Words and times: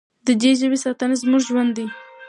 د 0.27 0.27
دې 0.41 0.51
ژبې 0.59 0.77
ساتنه 0.85 1.15
زموږ 1.21 1.41
ژوند 1.49 1.71
دی. 1.77 1.87